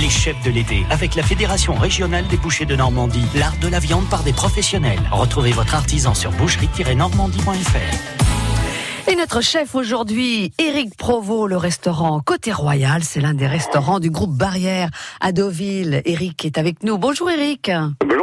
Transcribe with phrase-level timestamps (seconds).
[0.00, 3.78] Les chefs de l'été, avec la Fédération régionale des bouchers de Normandie, l'art de la
[3.78, 5.02] viande par des professionnels.
[5.10, 9.10] Retrouvez votre artisan sur boucherie-normandie.fr.
[9.10, 14.10] Et notre chef aujourd'hui, Éric Provost, le restaurant Côté Royal, c'est l'un des restaurants du
[14.10, 14.88] groupe Barrière
[15.20, 16.00] à Deauville.
[16.06, 16.96] Éric est avec nous.
[16.96, 17.70] Bonjour Éric.
[18.00, 18.21] Bonjour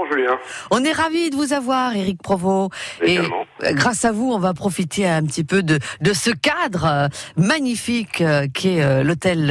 [0.71, 2.71] On est ravis de vous avoir, Éric Provost.
[3.02, 3.23] Et euh,
[3.73, 7.07] grâce à vous, on va profiter un petit peu de, de ce cadre euh,
[7.38, 9.47] magnifique euh, qui est l'hôtel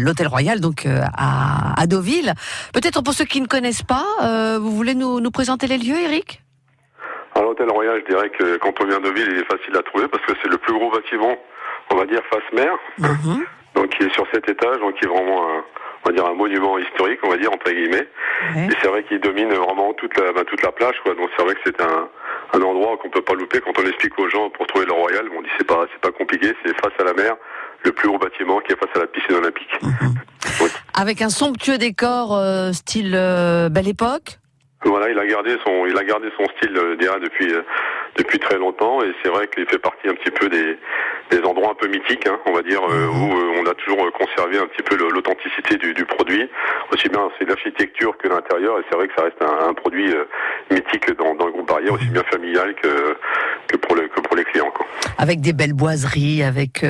[0.00, 2.34] l'hôtel Royal, donc à, à Deauville.
[2.72, 6.42] Peut-être pour ceux qui ne connaissent pas, vous voulez nous, nous présenter les lieux, Éric?
[7.36, 10.08] L'hôtel Royal, je dirais que quand on vient de ville, il est facile à trouver
[10.08, 11.36] parce que c'est le plus gros bâtiment,
[11.90, 13.44] on va dire face mer, mhm.
[13.76, 15.64] Donc qui est sur cet étage, donc qui est vraiment un,
[16.04, 18.08] on va dire un monument historique, on va dire entre guillemets.
[18.56, 21.14] Et c'est vrai qu'il domine vraiment toute la, bah, toute la plage, quoi.
[21.14, 22.08] Donc c'est vrai que c'est un,
[22.54, 25.26] un endroit qu'on peut pas louper quand on explique aux gens pour trouver le Royal.
[25.36, 27.36] On dit c'est pas c'est pas compliqué, c'est face à la mer,
[27.84, 29.82] le plus haut bâtiment qui est face à la piscine olympique.
[29.82, 30.14] Mhm.
[30.94, 34.38] Avec un somptueux décor euh, style euh, Belle Époque.
[34.84, 37.62] Voilà, il a gardé son, il a gardé son style euh, depuis euh,
[38.16, 40.78] depuis très longtemps et c'est vrai qu'il fait partie un petit peu des,
[41.30, 44.10] des endroits un peu mythiques, hein, on va dire, euh, où euh, on a toujours
[44.12, 46.48] conservé un petit peu l'authenticité du, du, produit,
[46.92, 50.12] aussi bien c'est l'architecture que l'intérieur et c'est vrai que ça reste un, un produit
[50.70, 53.16] mythique dans, dans, le groupe Barrière, aussi bien familial que
[53.66, 54.70] que pour le que pour les clients.
[54.74, 54.86] Quoi.
[55.18, 56.84] Avec des belles boiseries, avec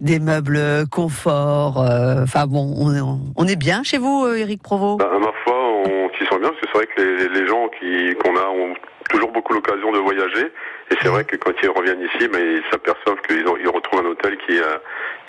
[0.00, 1.78] des meubles confort,
[2.22, 4.96] enfin bon, on, on, est bien chez vous, Eric Provo.
[4.96, 7.46] Bah, à ma foi, on s'y sent bien parce que c'est vrai que les, les
[7.46, 8.74] gens qui qu'on a ont
[9.08, 10.46] toujours beaucoup l'occasion de voyager.
[10.90, 14.06] Et c'est vrai que quand ils reviennent ici, mais ils s'aperçoivent qu'ils ils retrouvent un
[14.06, 14.78] hôtel qui, euh,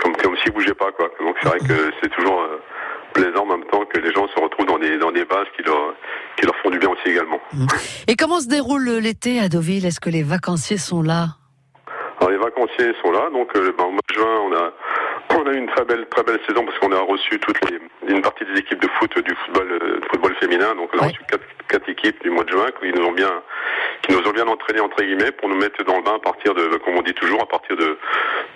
[0.01, 1.09] comme, comme s'il bougeait pas, quoi.
[1.19, 2.61] Donc c'est vrai que c'est toujours euh,
[3.13, 5.63] plaisant en même temps que les gens se retrouvent dans des, dans des bases qui
[5.63, 5.93] leur,
[6.37, 7.39] qui leur font du bien aussi également.
[8.07, 9.85] Et comment se déroule l'été à Deauville?
[9.85, 11.27] Est-ce que les vacanciers sont là?
[12.19, 13.29] Alors les vacanciers sont là.
[13.31, 14.73] Donc euh, ben, au mois de juin, on a
[15.43, 17.79] on a eu une très belle, très belle saison parce qu'on a reçu toutes les,
[18.13, 20.75] une partie des équipes de foot du football, euh, football féminin.
[20.75, 23.31] Donc on a reçu quatre, quatre, équipes du mois de juin qui nous ont bien,
[24.01, 26.53] qui nous ont bien entraînés entre guillemets pour nous mettre dans le bain à partir
[26.53, 27.97] de, comme on dit toujours, à partir de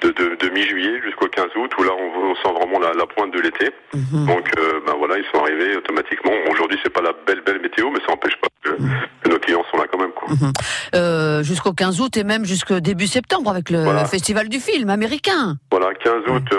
[0.01, 3.05] de, de, de mi-juillet jusqu'au 15 août où là on, on sent vraiment la, la
[3.05, 3.69] pointe de l'été.
[3.93, 4.25] Mhm.
[4.25, 6.31] Donc euh, ben voilà, ils sont arrivés automatiquement.
[6.51, 8.89] Aujourd'hui c'est pas la belle belle météo, mais ça n'empêche pas que, mhm.
[9.23, 10.11] que, nos clients sont là quand même.
[10.11, 10.29] Quoi.
[10.29, 10.51] Mhm.
[10.95, 15.55] Euh, jusqu'au 15 août et même jusqu'au début septembre avec le festival du film américain.
[15.71, 16.53] Voilà, 15 août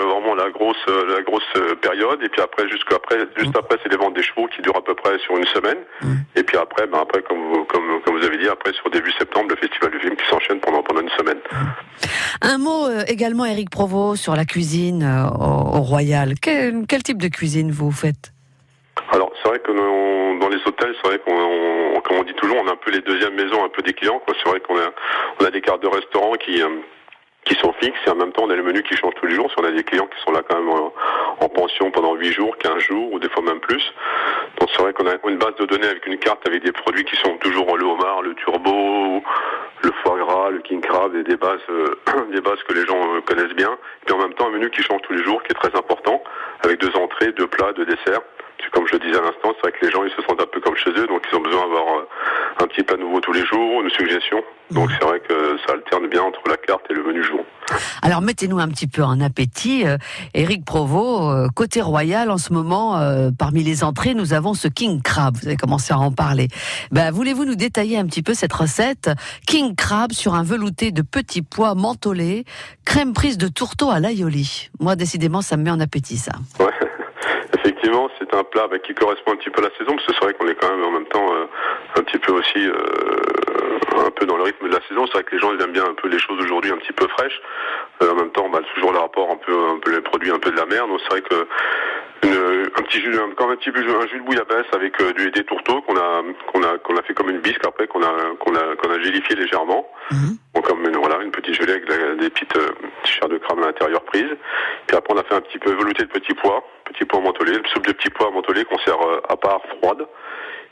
[0.85, 4.47] grosse la grosse période et puis après jusqu'après juste après c'est les ventes des chevaux
[4.47, 5.77] qui durent à peu près sur une semaine.
[6.35, 9.11] Et puis après ben après comme vous, comme comme vous avez dit après sur début
[9.17, 11.39] septembre le festival du film qui s'enchaîne pendant pendant une semaine.
[12.41, 16.33] Un mot également Eric Provo sur la cuisine au, Royal.
[16.41, 18.31] Quel, quel type de cuisine vous faites?
[19.11, 19.71] Alors c'est vrai que
[20.39, 23.01] dans les hôtels, c'est vrai qu'on, comme on dit toujours, on a un peu les
[23.01, 24.21] deuxièmes maisons, un peu des clients.
[24.27, 24.91] C'est vrai qu'on a,
[25.39, 26.61] on a des cartes de restaurant qui
[27.45, 29.35] qui sont fixes et en même temps on a les menus qui changent tous les
[29.35, 29.49] jours.
[29.51, 32.57] Si on a des clients qui sont là quand même en, pension pendant 8 jours,
[32.57, 33.93] 15 jours ou des fois même plus.
[34.59, 37.05] Donc c'est vrai qu'on a une base de données avec une carte avec des produits
[37.05, 39.23] qui sont toujours le homard, le turbo,
[39.83, 41.95] le foie gras, le king crab et des bases, euh,
[42.31, 43.77] des bases que les gens euh, connaissent bien.
[44.07, 46.21] Et en même temps un menu qui change tous les jours, qui est très important,
[46.63, 48.21] avec deux entrées, deux plats, deux desserts
[48.71, 50.45] comme je le disais à l'instant, c'est vrai que les gens ils se sentent un
[50.45, 52.07] peu comme chez eux, donc ils ont besoin d'avoir euh,
[52.59, 54.43] un petit plat nouveau tous les jours, une suggestion.
[54.71, 57.45] Donc c'est vrai que ça alterne bien entre la carte et le menu jour.
[58.05, 59.83] Alors mettez-nous un petit peu en appétit.
[59.87, 59.97] Euh,
[60.63, 62.99] Provost, euh, côté royal en ce moment,
[63.37, 65.35] parmi les entrées, nous avons ce King Crab.
[65.35, 66.49] Vous avez commencé à en parler.
[66.91, 69.09] Ben, Voulez-vous nous détailler un petit peu cette recette?
[69.47, 72.45] King Crab sur un velouté de petits pois mentholés,
[72.85, 74.69] crème prise de tourteau à l'aioli.
[74.79, 76.33] Moi, décidément, ça me met en appétit, ça.
[76.59, 76.67] Ouais
[77.57, 80.33] effectivement, un plat qui correspond un petit peu à la saison, parce que c'est vrai
[80.33, 81.45] qu'on est quand même en même temps euh,
[81.95, 82.73] un petit peu aussi euh,
[84.05, 85.05] un peu dans le rythme de la saison.
[85.07, 87.07] C'est vrai que les gens aiment bien un peu les choses aujourd'hui un petit peu
[87.07, 87.41] fraîches.
[88.03, 90.39] Euh, en même temps, bah, toujours le rapport un peu, un peu les produits un
[90.39, 90.87] peu de la mer.
[90.87, 91.47] Donc c'est vrai que
[92.77, 95.81] un petit jus, comme un petit peu un jus de bouillabaisse avec du, des tourteaux
[95.81, 96.21] qu'on a
[96.51, 98.99] qu'on a qu'on a fait comme une bisque après qu'on a qu'on a qu'on a
[98.99, 99.87] gélifié légèrement.
[100.11, 100.37] Mhm.
[100.53, 101.85] Donc comme une, voilà une petite gelée avec
[102.19, 102.69] des petites euh,
[103.03, 104.31] chairs de crabe à l'intérieur prise.
[104.87, 107.57] Puis après on a fait un petit peu velouté de petits pois, petits pois mentholés,
[107.57, 110.05] une soupe de petits pois mentholés qu'on sert euh, à part froide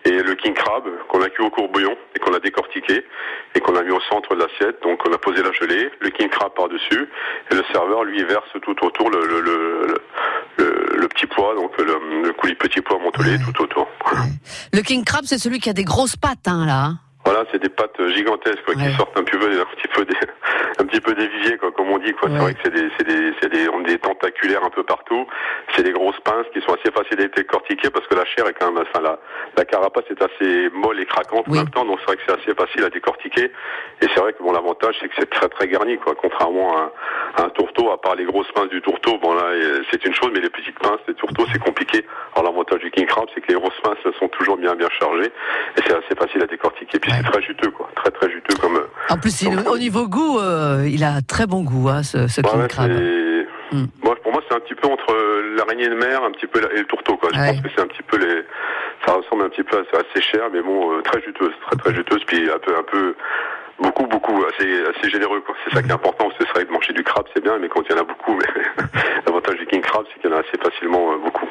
[0.06, 3.06] et le king crab qu'on a cuit au courbouillon et qu'on a décortiqué
[3.56, 4.82] et qu'on a mis au centre de l'assiette.
[4.84, 7.10] Donc on a posé la gelée, le king crab par-dessus
[7.52, 9.88] et le serveur lui verse tout autour le, le, le,
[10.58, 10.73] le
[11.08, 13.88] petit pois, donc le, coulis petit pois mentholé tout autour.
[14.72, 16.96] Le king crab c'est celui qui a des grosses pattes hein, là.
[17.26, 20.04] Voilà, c'est des pattes euh, gigantesques quoi, qui sortent un petit peu, un petit peu
[20.06, 20.16] des,
[20.80, 22.14] un petit peu des viviers, quoi, comme on dit.
[22.22, 25.26] C'est vrai que c'est des, c'est des, c'est des, on des tentaculaires un peu partout.
[25.76, 28.54] C'est des grosses pinces qui sont assez faciles à décortiquer parce que la chair est
[28.54, 29.20] quand même, enfin la,
[29.56, 31.86] la carapace est assez molle et craquante en même temps.
[31.86, 33.52] Donc c'est vrai que c'est assez facile à décortiquer.
[34.02, 36.16] Et c'est vrai que bon, l'avantage c'est que c'est très très garni, quoi.
[36.20, 36.92] Contrairement à,
[37.38, 40.14] à, un tourteau, à part les grosses pinces du tourteau, bon là euh, c'est une
[40.14, 42.06] chose, mais les petites pinces des tourteaux c'est compliqué.
[42.36, 45.32] Alors l'avantage du king crab c'est que les grosses pinces sont toujours bien bien chargées
[45.78, 47.90] et c'est assez facile à décortiquer c'est très juteux, quoi.
[47.96, 48.76] Très, très juteux comme.
[48.76, 52.42] Euh, en plus, au niveau goût, euh, il a très bon goût, hein, ce, ce
[52.42, 53.88] mm.
[54.24, 56.80] pour moi, c'est un petit peu entre euh, l'araignée de mer, un petit peu et
[56.80, 57.30] le tourteau, quoi.
[57.34, 58.44] Je pense que c'est un petit peu les.
[59.06, 62.24] Ça ressemble un petit peu à assez cher, mais bon, très juteuse, très très juteuse,
[62.26, 63.16] puis un peu, un peu,
[63.80, 65.42] beaucoup, beaucoup, assez, assez généreux.
[65.42, 65.56] Quoi.
[65.64, 66.30] C'est ça qui est important.
[66.38, 68.38] C'est vrai que manger du crabe, c'est bien, mais quand il y en a beaucoup,
[69.26, 71.48] l'avantage du king crab, c'est qu'il y en a assez facilement euh, beaucoup.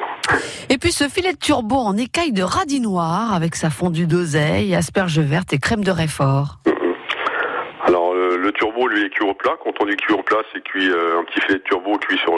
[0.69, 4.75] Et puis ce filet de turbo en écaille de radis noir avec sa fondue d'oseille,
[4.75, 6.59] asperges vertes et crème de réfort.
[6.65, 6.73] Mm
[8.43, 9.53] le turbo lui est cuit au plat.
[9.63, 12.17] Quand on dit cuit au plat, c'est cuit euh, un petit filet de turbo cuit
[12.19, 12.33] sur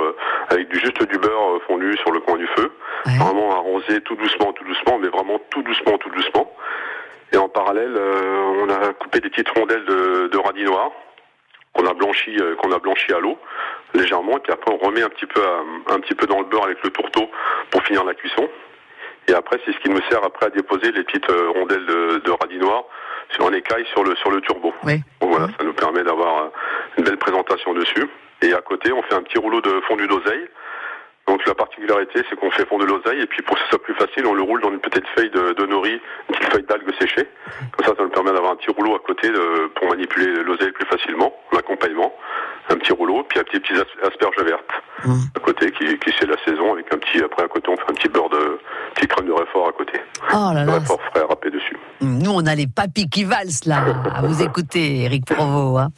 [0.49, 2.71] avec du juste du beurre euh, fondu sur le coin du feu.
[3.05, 6.51] Vraiment arrosé tout doucement, tout doucement, mais vraiment tout doucement, tout doucement.
[7.33, 10.91] Et en parallèle, euh, on a coupé des petites rondelles de, de radis noir
[11.73, 13.37] qu'on a blanchi, qu'on a blanchi à l'eau
[13.93, 14.37] légèrement.
[14.37, 15.41] Et puis après, on remet un petit peu,
[15.89, 17.29] un petit peu dans le beurre avec le tourteau
[17.69, 18.47] pour finir la cuisson.
[19.27, 22.31] Et après, c'est ce qui nous sert après à déposer les petites rondelles de, de
[22.31, 22.85] radis noir
[23.29, 24.73] sur un écaille sur le sur le turbo.
[24.83, 25.01] Oui.
[25.21, 26.49] voilà, ça nous permet d'avoir euh,
[26.97, 28.07] une belle présentation dessus.
[28.41, 30.47] Et à côté, on fait un petit rouleau de fondu d'oseille.
[31.27, 33.81] Donc la particularité, c'est qu'on fait fondre de l'oseille et puis pour que ce soit
[33.81, 35.99] plus facile, on le roule dans une petite feuille de, de nori,
[36.29, 37.27] une petite feuille d'algue séchée.
[37.75, 40.71] Comme ça, ça nous permet d'avoir un petit rouleau à côté de, pour manipuler l'oseille
[40.71, 42.13] plus facilement, l'accompagnement.
[42.69, 43.73] Un petit rouleau, puis un petit petit
[44.03, 44.71] asperge verte
[45.05, 45.13] mmh.
[45.35, 47.91] à côté qui, qui c'est la saison avec un petit après à côté on fait
[47.91, 48.59] un petit beurre de
[48.95, 49.99] petit crème de réfort à côté.
[50.33, 50.73] Oh là là.
[50.73, 51.77] Réfort frais râpé dessus.
[52.01, 53.83] Nous, on a les papis qui valsent là,
[54.15, 55.77] à vous écouter, Eric Provo.
[55.77, 55.89] Hein.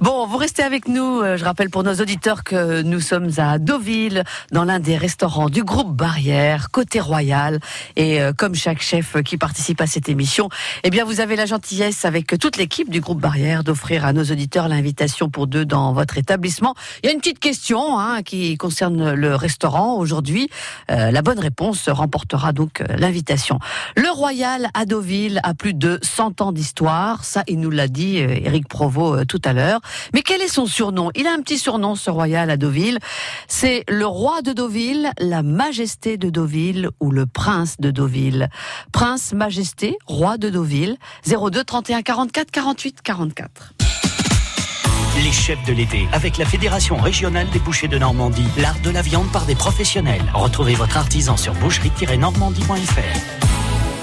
[0.00, 1.20] Bon, vous restez avec nous.
[1.20, 5.48] Euh, je rappelle pour nos auditeurs que nous sommes à Deauville, dans l'un des restaurants
[5.48, 7.60] du groupe Barrière, côté royal.
[7.96, 10.48] Et euh, comme chaque chef qui participe à cette émission,
[10.84, 14.24] eh bien, vous avez la gentillesse avec toute l'équipe du groupe Barrière d'offrir à nos
[14.24, 16.74] auditeurs l'invitation pour deux dans votre établissement.
[17.02, 20.48] Il y a une petite question hein, qui concerne le restaurant aujourd'hui.
[20.90, 23.58] Euh, la bonne réponse remportera donc l'invitation.
[23.96, 27.24] Le Royal à Deauville a plus de 100 ans d'histoire.
[27.24, 29.80] Ça, il nous l'a dit Eric euh, Provo euh, tout à l'heure.
[30.16, 31.10] Mais quel est son surnom?
[31.14, 33.00] Il a un petit surnom, ce royal à Deauville.
[33.48, 38.48] C'est le roi de Deauville, la majesté de Deauville ou le prince de Deauville.
[38.92, 40.96] Prince, majesté, roi de Deauville.
[41.26, 43.74] 02 31 44 48 44.
[45.22, 49.02] Les chefs de l'été, avec la Fédération régionale des bouchers de Normandie, l'art de la
[49.02, 50.24] viande par des professionnels.
[50.32, 53.20] Retrouvez votre artisan sur boucherie-normandie.fr.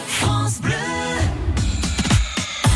[0.05, 0.82] France Bleu.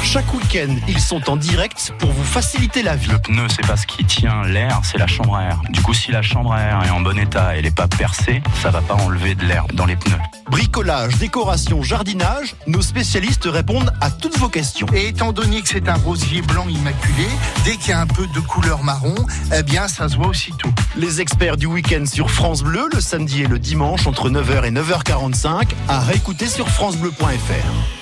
[0.10, 3.10] Chaque week-end, ils sont en direct pour vous faciliter la vie.
[3.12, 5.62] Le pneu, c'est pas ce qui tient l'air, c'est la chambre à air.
[5.70, 7.90] Du coup, si la chambre à air est en bon état et elle n'est pas
[7.90, 10.16] percée, ça va pas enlever de l'air dans les pneus.
[10.50, 14.88] Bricolage, décoration, jardinage, nos spécialistes répondent à toutes vos questions.
[14.94, 17.28] Et étant donné que c'est un rosier blanc immaculé,
[17.66, 19.16] dès qu'il y a un peu de couleur marron,
[19.54, 20.70] eh bien, ça se voit aussitôt.
[20.96, 24.72] Les experts du week-end sur France Bleu, le samedi et le dimanche entre 9h et
[24.72, 27.97] 9h45, à réécouter sur FranceBleu.fr.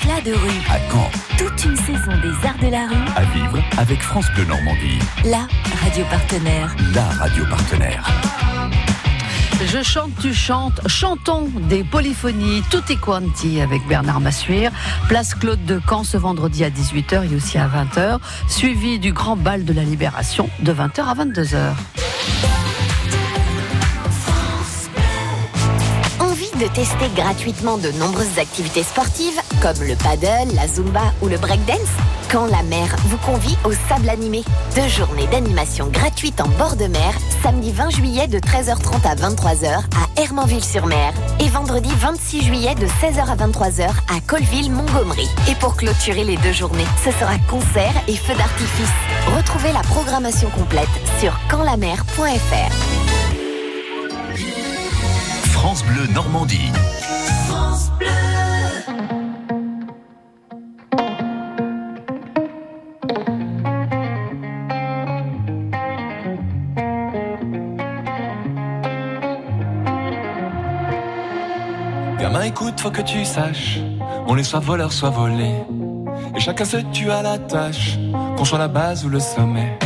[0.00, 0.60] Éclat de rue.
[0.70, 1.10] À Caen.
[1.38, 3.10] Toute une saison des arts de la rue.
[3.16, 4.98] À vivre avec France Bleu Normandie.
[5.24, 5.46] La
[5.82, 6.74] radio partenaire.
[6.94, 8.04] La radio partenaire.
[9.64, 10.80] Je chante, tu chantes.
[10.86, 14.70] Chantons des polyphonies tutti quanti avec Bernard Massuire.
[15.08, 18.18] Place Claude de Caen ce vendredi à 18h et aussi à 20h.
[18.48, 22.67] Suivi du grand bal de la Libération de 20h à 22h.
[26.58, 31.78] De tester gratuitement de nombreuses activités sportives comme le paddle, la zumba ou le breakdance
[32.30, 34.42] Quand la mer vous convie au sable animé.
[34.74, 37.12] Deux journées d'animation gratuite en bord de mer,
[37.42, 43.20] samedi 20 juillet de 13h30 à 23h à Hermanville-sur-Mer et vendredi 26 juillet de 16h
[43.20, 45.28] à 23h à Colville-Montgomery.
[45.48, 48.92] Et pour clôturer les deux journées, ce sera concert et feu d'artifice.
[49.36, 50.88] Retrouvez la programmation complète
[51.20, 52.97] sur campslamer.fr.
[55.58, 56.70] France Bleu Normandie.
[57.48, 58.06] France Bleu.
[72.20, 73.80] Gamin, écoute, faut que tu saches,
[74.28, 75.54] on est soit voleur, soit volé.
[76.36, 77.98] Et chacun se tue à la tâche,
[78.36, 79.76] qu'on soit la base ou le sommet.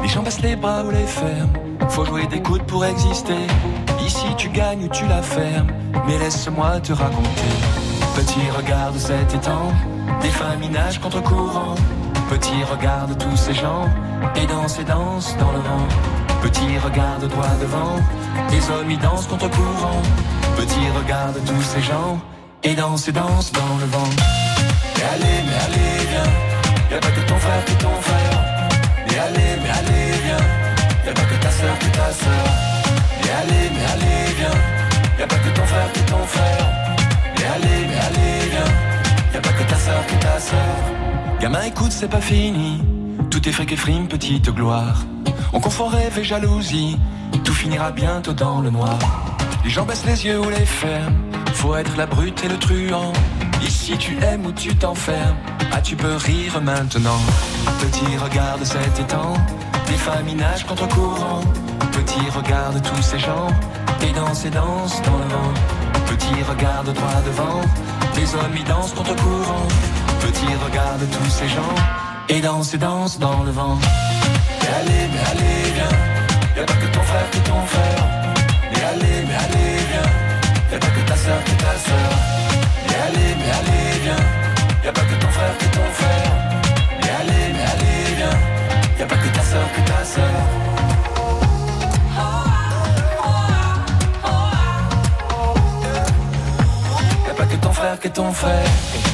[0.00, 1.52] Les gens baissent les bras ou les ferment,
[1.90, 3.46] faut jouer des coudes pour exister.
[4.06, 5.70] Ici tu gagnes ou tu la fermes,
[6.06, 7.52] mais laisse-moi te raconter.
[8.14, 9.72] Petit regarde cet étang,
[10.20, 11.74] des femmes nagent contre courant.
[12.28, 13.88] Petit regarde tous ces gens,
[14.36, 15.86] et dansent et dansent dans le vent.
[16.42, 17.96] Petit regarde droit devant,
[18.50, 20.02] des hommes y dansent contre courant.
[20.56, 22.18] Petit regarde tous ces gens,
[22.62, 24.12] et dansent et dansent dans le vent.
[24.96, 28.44] Mais allez, mais allez, viens, y'a pas que ton frère qui ton frère.
[29.06, 30.46] Mais allez, mais allez, viens,
[31.06, 32.71] y'a pas que ta soeur que ta soeur.
[33.22, 35.18] Mais allez, mais allez, viens.
[35.18, 36.66] Y'a pas que ton frère que ton frère.
[37.36, 39.32] Mais allez, mais allez, viens.
[39.34, 41.38] Y'a pas que ta soeur que ta soeur.
[41.40, 42.82] Gamin, écoute, c'est pas fini.
[43.30, 45.04] Tout est fric et frime, petite gloire.
[45.52, 46.98] On confond rêve et jalousie.
[47.44, 48.98] Tout finira bientôt dans le noir.
[49.64, 51.16] Les gens baissent les yeux ou les ferment.
[51.54, 53.12] Faut être la brute et le truand.
[53.62, 55.36] Ici tu aimes ou tu t'enfermes.
[55.72, 57.20] Ah, tu peux rire maintenant.
[57.80, 59.34] Petit, regarde cet étang.
[59.86, 61.42] Des familles nagent contre courant.
[61.90, 63.48] Petit, regarde tous ces gens.
[64.02, 65.52] Et dansent et dansent dans le vent.
[66.06, 67.60] Petit, regarde droit devant.
[68.16, 69.66] Les hommes y dansent contre courant.
[70.20, 71.74] Petit, regarde tous ces gens.
[72.28, 73.78] Et dansent et dansent dans le vent.
[74.78, 75.98] Allez, allez, viens.
[76.56, 78.01] Y'a pas que ton frère qui ton frère.
[98.32, 99.11] Frère qui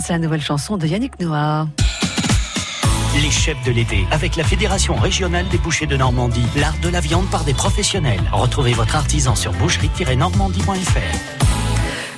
[0.00, 1.66] C'est la nouvelle chanson de Yannick Noah.
[3.20, 7.00] Les chefs de l'été, avec la Fédération régionale des bouchers de Normandie, l'art de la
[7.00, 8.22] viande par des professionnels.
[8.32, 11.41] Retrouvez votre artisan sur boucherie-normandie.fr.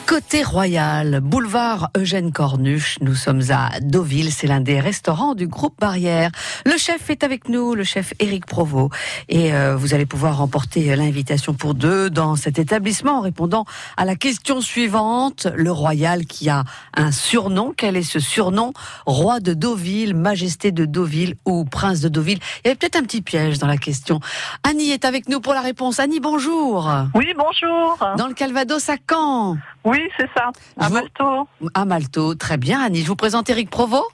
[0.07, 5.75] Côté royal, boulevard Eugène Cornuche, nous sommes à Deauville, c'est l'un des restaurants du groupe
[5.81, 6.31] Barrière.
[6.67, 8.93] Le chef est avec nous, le chef Éric Provost,
[9.31, 13.65] et euh, vous allez pouvoir remporter l'invitation pour deux dans cet établissement en répondant
[13.97, 15.49] à la question suivante.
[15.55, 18.73] Le royal qui a un surnom, quel est ce surnom?
[19.07, 22.41] Roi de Deauville, Majesté de Deauville ou Prince de Deauville?
[22.65, 24.21] Il y avait peut-être un petit piège dans la question.
[24.65, 25.99] Annie est avec nous pour la réponse.
[25.99, 26.93] Annie, bonjour.
[27.15, 27.99] Oui, bonjour.
[28.19, 29.57] Dans le Calvados à Caen.
[29.87, 31.49] Oui, c'est ça, à Vous- Malto.
[31.75, 32.81] À Malto, très bien.
[32.83, 34.05] Annie, je vous présente Éric Provost.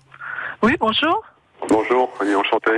[0.63, 1.23] Oui, bonjour.
[1.69, 2.73] Bonjour, Annie, enchanté.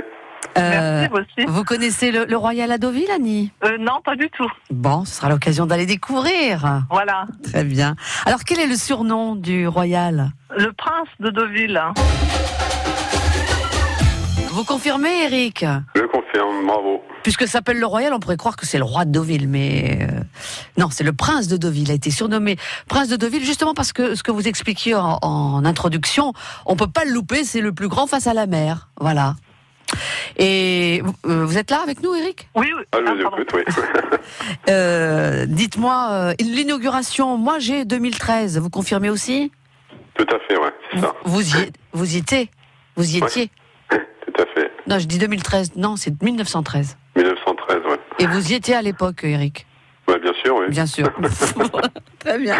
[0.55, 1.47] Merci, vous aussi.
[1.47, 3.51] Euh, Vous connaissez le, le Royal à Deauville, Annie?
[3.63, 4.49] Euh, non, pas du tout.
[4.69, 6.83] Bon, ce sera l'occasion d'aller découvrir.
[6.91, 7.25] Voilà.
[7.43, 7.95] Très bien.
[8.25, 10.31] Alors, quel est le surnom du Royal?
[10.55, 11.81] Le prince de Deauville.
[14.53, 15.65] Vous confirmez, Eric?
[15.95, 17.01] Je confirme, bravo.
[17.23, 19.99] Puisque ça s'appelle le Royal, on pourrait croire que c'est le roi de Deauville, mais
[20.01, 20.19] euh,
[20.77, 21.83] non, c'est le prince de Deauville.
[21.87, 22.57] Il a été surnommé
[22.87, 26.33] prince de Deauville justement parce que ce que vous expliquiez en, en introduction,
[26.67, 27.43] on peut pas le louper.
[27.45, 28.89] C'est le plus grand face à la mer.
[28.99, 29.35] Voilà.
[30.37, 32.47] Et euh, vous êtes là avec nous, Eric?
[32.55, 32.83] Oui, oui.
[32.91, 33.37] Ah, je Ah, vous pardon.
[33.37, 34.19] écoute, oui.
[34.69, 39.51] Euh, Dites-moi, euh, l'inauguration, moi j'ai 2013, vous confirmez aussi?
[40.15, 41.13] Tout à fait, ouais, c'est ça.
[41.25, 42.49] vous y, vous y étiez
[42.95, 43.49] Vous y étiez.
[44.87, 46.97] Non, je dis 2013, non, c'est 1913.
[47.15, 47.99] 1913, ouais.
[48.19, 49.65] Et vous y étiez à l'époque, Eric
[50.07, 50.65] Ouais, bien sûr, oui.
[50.69, 51.09] Bien sûr.
[52.19, 52.57] Très bien.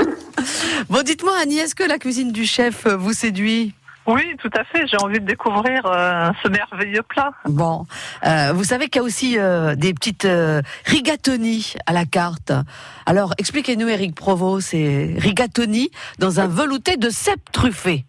[0.90, 3.74] Bon, dites-moi, Annie, est-ce que la cuisine du chef vous séduit?
[4.06, 4.86] Oui, tout à fait.
[4.88, 7.32] J'ai envie de découvrir euh, ce merveilleux plat.
[7.46, 7.86] Bon,
[8.26, 12.52] euh, vous savez qu'il y a aussi euh, des petites euh, rigatoni à la carte.
[13.06, 15.90] Alors, expliquez-nous, Eric Provost, c'est rigatoni
[16.20, 18.06] dans un velouté de cèpe truffé.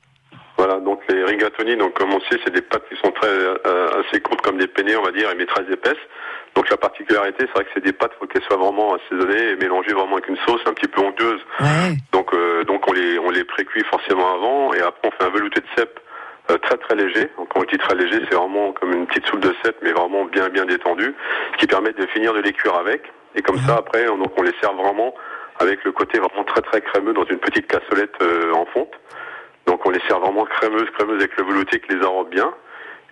[1.35, 4.59] Rigatoni, donc comme on sait, c'est des pâtes qui sont très euh, assez courtes comme
[4.59, 6.05] des penne, on va dire, mais très épaisses.
[6.55, 9.57] Donc la particularité, c'est vrai que c'est des pâtes, faut qu'elles soient vraiment assaisonnées et
[9.57, 11.41] mélangées vraiment avec une sauce un petit peu onctueuse.
[11.61, 11.97] Ouais.
[12.13, 15.31] Donc euh, donc on les on les précuit forcément avant et après on fait un
[15.31, 15.99] velouté de cèpe
[16.51, 17.29] euh, très très léger.
[17.37, 19.93] Donc quand on dit très léger, c'est vraiment comme une petite soupe de cèpe, mais
[19.93, 21.15] vraiment bien bien détendue,
[21.55, 23.03] ce qui permet de finir de les cuire avec.
[23.35, 25.13] Et comme ça après, on, donc on les sert vraiment
[25.59, 28.93] avec le côté vraiment très très crémeux dans une petite cassolette euh, en fonte.
[29.67, 32.51] Donc on les sert vraiment crémeuses, crémeuses avec le velouté qui les arrose bien.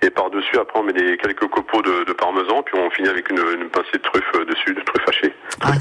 [0.05, 3.31] Et par-dessus, après, on met des, quelques copeaux de, de parmesan, puis on finit avec
[3.31, 5.33] une, une pincée de truffe euh, dessus, de truffe hachée.
[5.61, 5.75] Ah.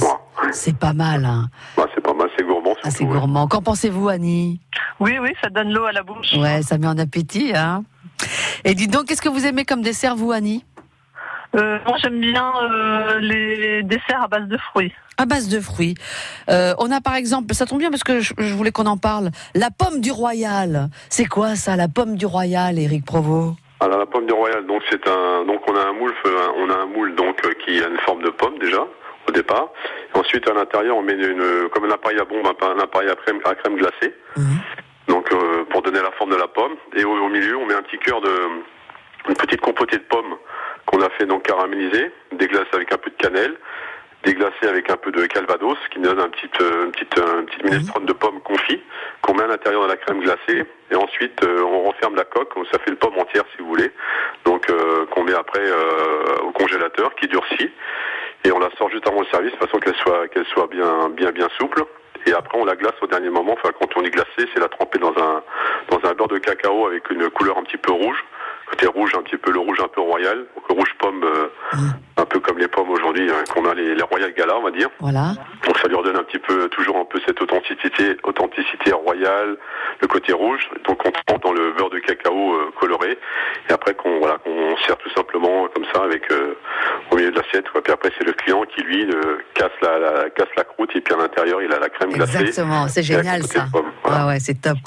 [0.52, 1.26] C'est pas mal.
[1.26, 1.48] Hein.
[1.76, 2.76] Ouais, c'est pas mal, c'est gourmand.
[2.84, 3.10] Ah, c'est ouais.
[3.10, 3.48] gourmand.
[3.48, 4.60] Qu'en pensez-vous, Annie?
[5.00, 6.34] Oui, oui, ça donne l'eau à la bouche.
[6.38, 7.54] Ouais, ça met en appétit.
[7.56, 7.84] Hein.
[8.64, 10.64] Et dites donc, qu'est-ce que vous aimez comme dessert, vous, Annie?
[11.56, 14.94] Euh, moi, j'aime bien euh, les desserts à base de fruits.
[15.18, 15.96] À base de fruits.
[16.50, 18.98] Euh, on a par exemple, ça tombe bien parce que je, je voulais qu'on en
[18.98, 20.90] parle, la pomme du royal.
[21.10, 23.58] C'est quoi ça, la pomme du royal, Éric Provost?
[23.82, 26.70] Alors la pomme du royal, donc c'est un, donc on a un moule, euh, on
[26.70, 28.86] a un moule donc qui a une forme de pomme déjà
[29.28, 29.70] au départ.
[30.14, 33.16] Ensuite à l'intérieur on met une, comme un appareil à bombe, un, un appareil à
[33.16, 34.16] crème, à crème glacée.
[35.08, 36.76] Donc euh, pour donner la forme de la pomme.
[36.96, 38.32] Et au, au milieu on met un petit cœur de,
[39.30, 40.36] une petite compotée de pommes
[40.92, 43.56] qu'on a fait donc caraméliser, des glaces avec un peu de cannelle.
[44.24, 47.40] déglacé avec un peu de calvados, qui nous donne un petit, euh, une petite, euh,
[47.40, 48.82] une petite minestrone de pommes confit
[49.22, 50.66] qu'on met à l'intérieur de la crème glacée.
[50.92, 53.92] Et ensuite, euh, on referme la coque, ça fait le pomme entière si vous voulez.
[54.46, 55.64] Donc, euh, qu'on met après
[56.44, 57.72] au congélateur, qui durcit.
[58.44, 61.10] Et on la sort juste avant le service, de façon qu'elle soit, qu'elle soit bien,
[61.10, 61.84] bien, bien souple.
[62.26, 63.54] Et après, on la glace au dernier moment.
[63.54, 65.42] Enfin, quand on est glacé, c'est la tremper dans un,
[65.90, 68.24] dans un beurre de cacao avec une couleur un petit peu rouge.
[68.72, 70.46] Côté rouge, un petit peu le rouge un peu royal.
[70.56, 71.48] Donc, le rouge pomme, euh,
[72.22, 74.72] un peu comme les pommes aujourd'hui, hein, qu'on a les, les royal gala, on va
[74.72, 74.90] dire.
[75.00, 75.34] Voilà.
[75.66, 79.58] Donc ça lui redonne un petit peu, toujours un peu cette authenticité, authenticité royale,
[80.02, 80.70] le côté rouge.
[80.86, 83.18] Donc on trempe dans le beurre de cacao euh, coloré,
[83.70, 86.54] et après qu'on voilà, qu'on sert tout simplement comme ça avec euh,
[87.12, 87.66] au milieu de l'assiette.
[87.84, 91.02] Puis après c'est le client qui lui euh, casse la, la- casse la croûte et
[91.02, 92.38] puis à l'intérieur il a la crème glacée.
[92.40, 93.66] Exactement, c'est génial ça.
[93.72, 93.92] pommes.
[94.06, 94.78] Ouais, ouais, c'est top.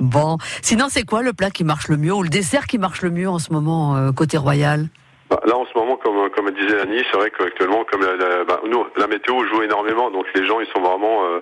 [0.00, 3.02] Bon, sinon c'est quoi le plat qui marche le mieux ou le dessert qui marche
[3.02, 4.86] le mieux en ce moment côté royal?
[5.34, 8.60] Bah, là en ce moment, comme comme disait Annie, c'est vrai qu'actuellement, comme la, bah,
[8.66, 11.40] nous, la météo joue énormément, donc les gens ils sont vraiment euh,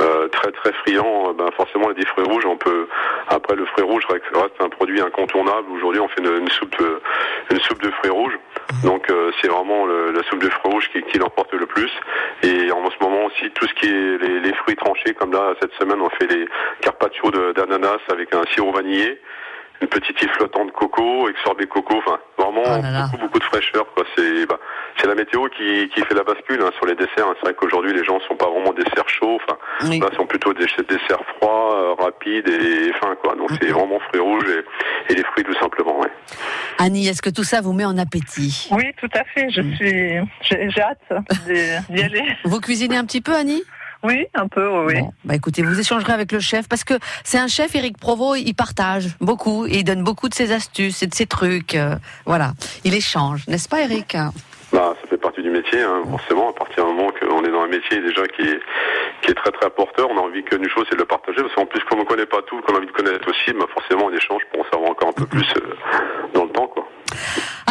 [0.00, 1.28] euh, très très friands.
[1.28, 2.88] euh, Ben, forcément, des fruits rouges, on peut
[3.28, 5.66] après le fruit rouge reste un produit incontournable.
[5.76, 7.00] Aujourd'hui, on fait une, soupe de,
[7.50, 8.38] une soupe de fruits rouges,
[8.82, 11.92] donc euh, c'est vraiment la soupe de fruits rouges qui, qui l'emporte le plus.
[12.44, 15.54] Et en ce moment aussi, tout ce qui est les, les fruits tranchés, comme là
[15.60, 16.46] cette semaine, on fait les
[16.80, 19.20] carpaccio d'ananas avec un sirop vanillé
[19.84, 23.02] une petite île flottante de coco, avec sorbet coco, enfin vraiment Oh là là.
[23.12, 24.04] beaucoup beaucoup de fraîcheur quoi.
[24.16, 24.58] C'est bah,
[24.98, 27.26] c'est la météo qui, qui fait la bascule hein, sur les desserts.
[27.28, 27.34] hein.
[27.36, 29.98] C'est vrai qu'aujourd'hui les gens sont pas vraiment desserts chauds, enfin Oui.
[30.00, 33.34] là sont plutôt des desserts froids, euh, rapides et, fins quoi.
[33.36, 36.00] Donc c'est vraiment fruits rouges et, et les fruits tout simplement.
[36.00, 36.10] Ouais.
[36.78, 38.68] Annie, est-ce que tout ça vous met en appétit?
[38.72, 39.48] Oui, tout à fait.
[39.50, 41.24] Je suis, j'ai hâte
[41.90, 42.24] d'y aller.
[42.44, 43.62] Vous cuisinez un petit peu, Annie?
[44.04, 45.00] Oui, un peu, oui.
[45.00, 46.94] Bon, bah écoutez, vous échangerez avec le chef parce que
[47.24, 51.02] c'est un chef, Éric Provo, il partage beaucoup et il donne beaucoup de ses astuces
[51.02, 51.74] et de ses trucs.
[51.74, 51.96] euh,
[52.26, 52.52] voilà,
[52.84, 54.16] il échange, n'est-ce pas, Éric?
[54.72, 56.50] Bah, ça fait partie du métier, hein, forcément.
[56.50, 58.60] À partir du moment qu'on est dans un métier déjà qui est,
[59.22, 61.40] qui est très très porteur, on a envie qu'une chose, c'est de le partager.
[61.40, 63.52] Parce qu'en plus, comme on ne connaît pas tout, qu'on a envie de connaître aussi,
[63.56, 65.74] bah, forcément, on échange pour en savoir encore un peu plus euh,
[66.34, 66.86] dans le temps, quoi.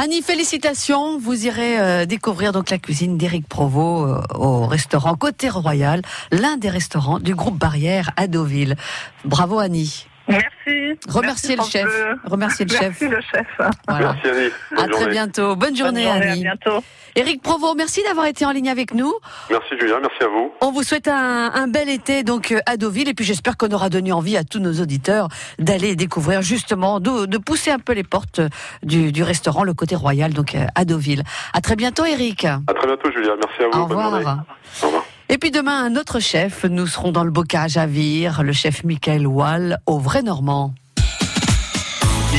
[0.03, 1.17] Annie, félicitations.
[1.17, 6.57] Vous irez euh, découvrir donc la cuisine d'Éric Provo euh, au restaurant Côté Royal, l'un
[6.57, 8.75] des restaurants du groupe Barrière à Deauville.
[9.23, 10.07] Bravo, Annie.
[10.27, 10.99] Merci.
[11.09, 11.85] Remerciez Merci, le chef.
[11.85, 12.19] Bleu.
[12.25, 12.81] Remerciez le chef.
[12.81, 13.47] Merci le chef.
[13.87, 14.13] Voilà.
[14.23, 14.49] Merci Annie.
[14.71, 15.55] Bonne À très bientôt.
[15.55, 16.41] Bonne journée, Bonne journée, à Annie.
[16.43, 16.83] bientôt.
[17.15, 19.13] Éric Provo, merci d'avoir été en ligne avec nous.
[19.51, 20.51] Merci Julien, merci à vous.
[20.61, 23.69] On vous souhaite un, un bel été donc euh, à Deauville et puis j'espère qu'on
[23.69, 25.27] aura donné envie à tous nos auditeurs
[25.59, 28.41] d'aller découvrir justement, de, de pousser un peu les portes
[28.81, 31.23] du, du restaurant Le Côté Royal donc euh, à Deauville.
[31.53, 32.45] À très bientôt, Eric.
[32.45, 33.83] À très bientôt Julien, merci à vous.
[33.83, 34.17] Au Bonne journée.
[34.17, 34.37] revoir.
[34.81, 35.02] Au revoir.
[35.33, 36.63] Et puis demain, un autre chef.
[36.63, 40.75] Nous serons dans le bocage à Vire, le chef Michael Wall, au vrai Normand.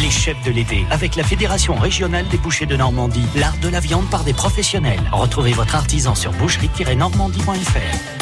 [0.01, 3.81] Les chefs de l'été, avec la Fédération régionale des bouchers de Normandie, l'art de la
[3.81, 5.01] viande par des professionnels.
[5.11, 8.14] Retrouvez votre artisan sur boucherie-normandie.fr.